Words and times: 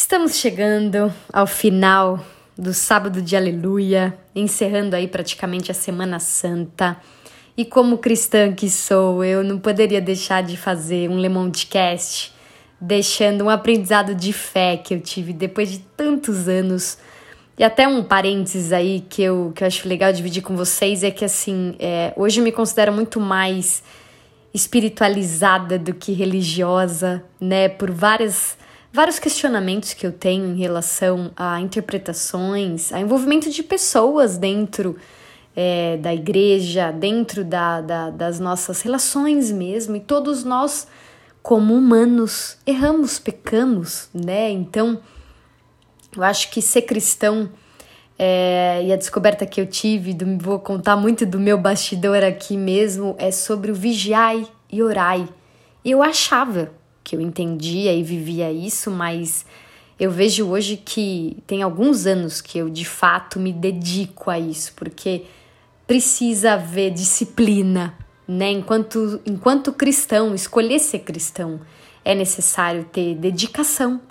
Estamos 0.00 0.36
chegando 0.36 1.12
ao 1.32 1.44
final 1.44 2.24
do 2.56 2.72
sábado 2.72 3.20
de 3.20 3.34
Aleluia, 3.34 4.16
encerrando 4.32 4.94
aí 4.94 5.08
praticamente 5.08 5.72
a 5.72 5.74
Semana 5.74 6.20
Santa. 6.20 6.96
E 7.56 7.64
como 7.64 7.98
cristã 7.98 8.52
que 8.52 8.70
sou, 8.70 9.24
eu 9.24 9.42
não 9.42 9.58
poderia 9.58 10.00
deixar 10.00 10.44
de 10.44 10.56
fazer 10.56 11.10
um 11.10 11.16
Lemontcast, 11.16 12.32
deixando 12.80 13.46
um 13.46 13.50
aprendizado 13.50 14.14
de 14.14 14.32
fé 14.32 14.76
que 14.76 14.94
eu 14.94 15.00
tive 15.00 15.32
depois 15.32 15.68
de 15.68 15.80
tantos 15.80 16.46
anos. 16.48 16.96
E 17.58 17.64
até 17.64 17.88
um 17.88 18.04
parênteses 18.04 18.72
aí 18.72 19.00
que 19.00 19.20
eu, 19.20 19.50
que 19.52 19.64
eu 19.64 19.66
acho 19.66 19.88
legal 19.88 20.12
dividir 20.12 20.44
com 20.44 20.56
vocês 20.56 21.02
é 21.02 21.10
que 21.10 21.24
assim, 21.24 21.74
é, 21.80 22.12
hoje 22.14 22.38
eu 22.38 22.44
me 22.44 22.52
considero 22.52 22.92
muito 22.92 23.18
mais 23.18 23.82
espiritualizada 24.54 25.76
do 25.76 25.92
que 25.92 26.12
religiosa, 26.12 27.24
né? 27.40 27.68
Por 27.68 27.90
várias 27.90 28.56
vários 28.92 29.18
questionamentos 29.18 29.92
que 29.92 30.06
eu 30.06 30.12
tenho 30.12 30.46
em 30.46 30.58
relação 30.58 31.30
a 31.36 31.60
interpretações, 31.60 32.92
a 32.92 33.00
envolvimento 33.00 33.50
de 33.50 33.62
pessoas 33.62 34.38
dentro 34.38 34.96
é, 35.54 35.96
da 35.96 36.14
igreja, 36.14 36.90
dentro 36.90 37.44
da, 37.44 37.80
da, 37.80 38.10
das 38.10 38.38
nossas 38.38 38.80
relações 38.80 39.50
mesmo, 39.50 39.96
e 39.96 40.00
todos 40.00 40.44
nós, 40.44 40.86
como 41.42 41.74
humanos, 41.74 42.56
erramos, 42.66 43.18
pecamos, 43.18 44.08
né? 44.14 44.50
Então, 44.50 45.00
eu 46.16 46.22
acho 46.22 46.50
que 46.50 46.62
ser 46.62 46.82
cristão 46.82 47.50
é, 48.18 48.82
e 48.84 48.92
a 48.92 48.96
descoberta 48.96 49.46
que 49.46 49.60
eu 49.60 49.66
tive, 49.66 50.12
do, 50.14 50.38
vou 50.38 50.58
contar 50.58 50.96
muito 50.96 51.24
do 51.24 51.38
meu 51.38 51.58
bastidor 51.58 52.22
aqui 52.24 52.56
mesmo, 52.56 53.14
é 53.18 53.30
sobre 53.30 53.70
o 53.70 53.74
vigiai 53.74 54.46
e 54.70 54.82
orai. 54.82 55.28
Eu 55.84 56.02
achava 56.02 56.72
que 57.08 57.16
eu 57.16 57.22
entendia 57.22 57.94
e 57.94 58.02
vivia 58.02 58.52
isso, 58.52 58.90
mas 58.90 59.46
eu 59.98 60.10
vejo 60.10 60.46
hoje 60.46 60.76
que 60.76 61.38
tem 61.46 61.62
alguns 61.62 62.04
anos 62.04 62.42
que 62.42 62.58
eu 62.58 62.68
de 62.68 62.84
fato 62.84 63.40
me 63.40 63.50
dedico 63.50 64.30
a 64.30 64.38
isso, 64.38 64.74
porque 64.76 65.24
precisa 65.86 66.52
haver 66.52 66.90
disciplina, 66.90 67.94
né? 68.28 68.50
Enquanto, 68.50 69.22
enquanto 69.24 69.72
cristão, 69.72 70.34
escolher 70.34 70.78
ser 70.80 70.98
cristão, 70.98 71.58
é 72.04 72.14
necessário 72.14 72.84
ter 72.84 73.14
dedicação, 73.14 74.02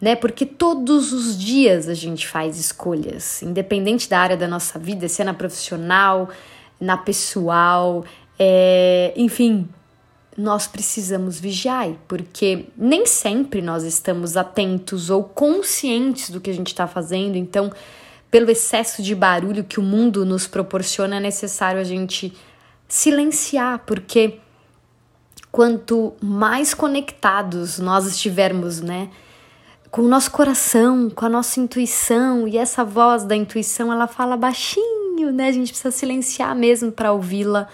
né? 0.00 0.14
Porque 0.14 0.46
todos 0.46 1.12
os 1.12 1.36
dias 1.36 1.88
a 1.88 1.94
gente 1.94 2.24
faz 2.24 2.56
escolhas, 2.56 3.42
independente 3.42 4.08
da 4.08 4.20
área 4.20 4.36
da 4.36 4.46
nossa 4.46 4.78
vida, 4.78 5.08
se 5.08 5.22
é 5.22 5.24
na 5.24 5.34
profissional, 5.34 6.28
na 6.80 6.96
pessoal, 6.96 8.04
é, 8.38 9.12
enfim, 9.16 9.68
nós 10.38 10.68
precisamos 10.68 11.40
vigiar, 11.40 11.90
porque 12.06 12.66
nem 12.76 13.04
sempre 13.04 13.60
nós 13.60 13.82
estamos 13.82 14.36
atentos 14.36 15.10
ou 15.10 15.24
conscientes 15.24 16.30
do 16.30 16.40
que 16.40 16.48
a 16.48 16.54
gente 16.54 16.68
está 16.68 16.86
fazendo, 16.86 17.36
então, 17.36 17.72
pelo 18.30 18.48
excesso 18.48 19.02
de 19.02 19.16
barulho 19.16 19.64
que 19.64 19.80
o 19.80 19.82
mundo 19.82 20.24
nos 20.24 20.46
proporciona, 20.46 21.16
é 21.16 21.20
necessário 21.20 21.80
a 21.80 21.84
gente 21.84 22.32
silenciar, 22.86 23.80
porque 23.84 24.38
quanto 25.50 26.14
mais 26.22 26.72
conectados 26.72 27.80
nós 27.80 28.06
estivermos, 28.06 28.80
né, 28.80 29.10
com 29.90 30.02
o 30.02 30.08
nosso 30.08 30.30
coração, 30.30 31.10
com 31.10 31.26
a 31.26 31.28
nossa 31.28 31.58
intuição, 31.58 32.46
e 32.46 32.56
essa 32.56 32.84
voz 32.84 33.24
da 33.24 33.34
intuição, 33.34 33.92
ela 33.92 34.06
fala 34.06 34.36
baixinho, 34.36 35.32
né? 35.32 35.48
A 35.48 35.52
gente 35.52 35.72
precisa 35.72 35.90
silenciar 35.90 36.54
mesmo 36.54 36.92
para 36.92 37.10
ouvi-la 37.10 37.68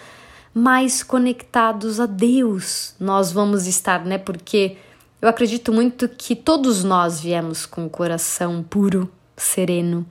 mais 0.54 1.02
conectados 1.02 1.98
a 1.98 2.06
Deus 2.06 2.94
nós 3.00 3.32
vamos 3.32 3.66
estar, 3.66 4.04
né? 4.04 4.16
Porque 4.16 4.76
eu 5.20 5.28
acredito 5.28 5.72
muito 5.72 6.08
que 6.08 6.36
todos 6.36 6.84
nós 6.84 7.20
viemos 7.20 7.66
com 7.66 7.86
o 7.86 7.90
coração 7.90 8.62
puro, 8.62 9.10
sereno. 9.36 10.06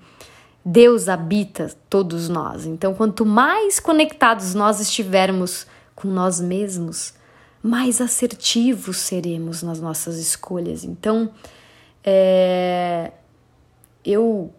Deus 0.66 1.08
habita 1.08 1.74
todos 1.90 2.28
nós. 2.28 2.66
Então, 2.66 2.94
quanto 2.94 3.26
mais 3.26 3.80
conectados 3.80 4.54
nós 4.54 4.80
estivermos 4.80 5.66
com 5.96 6.08
nós 6.08 6.42
mesmos, 6.42 7.14
mais 7.62 8.02
assertivos 8.02 8.98
seremos 8.98 9.62
nas 9.62 9.80
nossas 9.80 10.18
escolhas. 10.18 10.84
Então, 10.84 11.32
é, 12.04 13.12
eu 14.04 14.54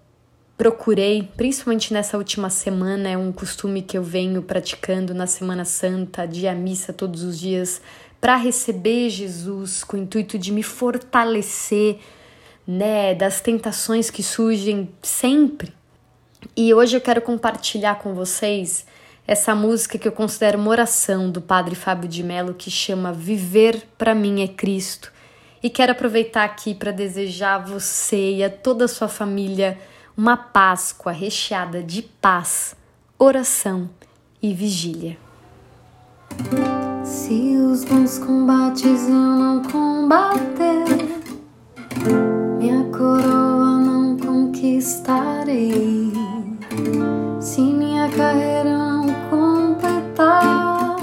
procurei, 0.65 1.29
principalmente 1.37 1.93
nessa 1.93 2.17
última 2.17 2.49
semana, 2.49 3.11
é 3.11 3.19
um 3.19 3.31
costume 3.31 3.83
que 3.83 3.99
eu 3.99 4.03
venho 4.03 4.41
praticando 4.41 5.13
na 5.13 5.27
Semana 5.27 5.63
Santa, 5.63 6.27
dia 6.27 6.55
missa 6.55 6.91
todos 6.91 7.23
os 7.23 7.39
dias, 7.39 7.83
para 8.19 8.35
receber 8.37 9.11
Jesus 9.11 9.85
com 9.85 9.99
o 9.99 10.01
intuito 10.01 10.39
de 10.39 10.51
me 10.51 10.63
fortalecer, 10.63 11.99
né, 12.67 13.15
das 13.15 13.43
tentações 13.43 14.09
que 14.09 14.23
surgem 14.23 14.89
sempre. 15.03 15.71
E 16.57 16.73
hoje 16.73 16.97
eu 16.97 17.01
quero 17.03 17.21
compartilhar 17.21 17.97
com 17.97 18.15
vocês 18.15 18.87
essa 19.27 19.55
música 19.55 19.99
que 19.99 20.09
eu 20.09 20.13
considero 20.13 20.59
uma 20.59 20.71
oração 20.71 21.31
do 21.31 21.43
Padre 21.43 21.75
Fábio 21.75 22.09
de 22.09 22.23
Mello 22.23 22.55
que 22.55 22.71
chama 22.71 23.13
Viver 23.13 23.83
para 23.99 24.15
mim 24.15 24.43
é 24.43 24.49
Cristo. 24.49 25.13
E 25.63 25.69
quero 25.69 25.93
aproveitar 25.93 26.45
aqui 26.45 26.75
para 26.75 26.91
desejar 26.91 27.57
a 27.57 27.59
você 27.67 28.37
e 28.37 28.43
a 28.43 28.49
toda 28.49 28.87
a 28.87 28.89
sua 28.89 29.09
família 29.09 29.79
uma 30.17 30.37
Páscoa 30.37 31.11
recheada 31.11 31.83
de 31.83 32.03
paz, 32.03 32.77
oração 33.19 33.91
e 34.41 34.55
vigília. 34.55 35.19
Se 37.05 37.57
os 37.57 37.85
bons 37.85 38.19
combates 38.19 39.09
eu 39.09 39.15
não 39.15 39.63
combater, 39.63 40.85
minha 42.59 42.85
coroa 42.97 43.79
não 43.79 44.17
conquistarei. 44.17 46.13
Se 47.41 47.61
minha 47.61 48.09
carreira 48.11 48.79
não 48.79 49.07
completar, 49.31 50.97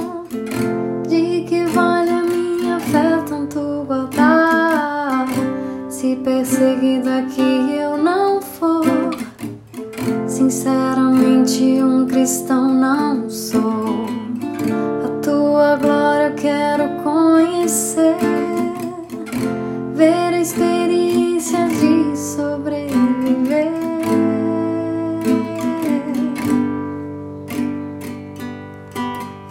de 1.07 1.43
que 1.43 1.65
vale 1.65 2.11
a 2.11 2.23
minha 2.23 2.79
fé 2.79 3.21
tanto 3.27 3.83
guardar? 3.85 5.27
Se 5.89 6.15
perseguido 6.15 7.09
aqui 7.09 7.75
eu 7.75 7.97
não 7.97 8.30
Sinceramente, 10.41 11.61
um 11.83 12.07
cristão 12.07 12.73
não 12.73 13.29
sou. 13.29 14.07
A 15.05 15.21
tua 15.21 15.75
glória 15.75 16.31
quero 16.31 16.89
conhecer, 17.03 18.17
ver 19.93 20.33
a 20.33 20.41
experiência 20.41 21.67
de 21.67 22.17
sobreviver. 22.17 23.71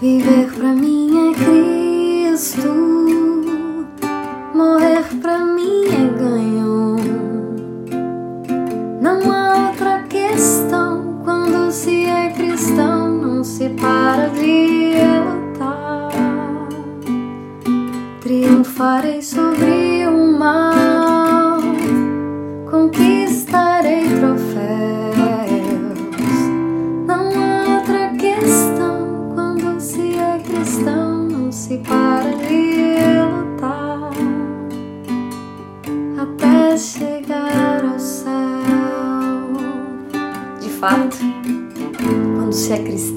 Viver 0.00 0.52
pra 0.56 0.74
mim 0.74 1.30
é 1.30 2.34
Cristo, 2.34 2.68
morrer 4.52 5.04
pra 5.22 5.38
mim 5.38 5.59
não 13.70 13.76
se 13.76 13.82
para 13.82 14.69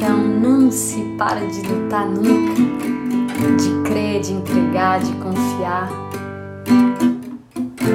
cristão, 0.03 0.17
não 0.17 0.69
se 0.71 1.01
para 1.17 1.45
de 1.47 1.61
lutar 1.61 2.05
nunca, 2.07 2.53
de 3.57 3.89
crer, 3.89 4.21
de 4.21 4.33
entregar, 4.33 4.99
de 4.99 5.13
confiar. 5.13 5.89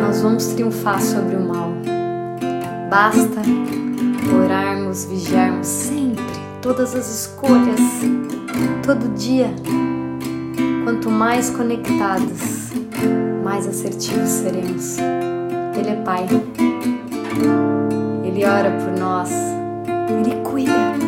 Nós 0.01 0.23
vamos 0.23 0.47
triunfar 0.47 1.01
sobre 1.03 1.37
o 1.37 1.41
mal. 1.41 1.71
Basta 2.89 3.43
orarmos, 4.35 5.05
vigiarmos 5.05 5.67
sempre, 5.67 6.25
todas 6.63 6.95
as 6.95 7.09
escolhas, 7.09 7.81
todo 8.85 9.15
dia. 9.15 9.51
Quanto 10.85 11.11
mais 11.11 11.51
conectados, 11.51 12.73
mais 13.45 13.67
assertivos 13.67 14.29
seremos. 14.29 14.99
Ele 15.77 15.91
é 15.91 16.03
Pai. 16.03 16.27
Ele 18.25 18.45
ora 18.45 18.71
por 18.71 18.99
nós 18.99 19.31
ele 20.09 20.37
cuida. 20.43 21.08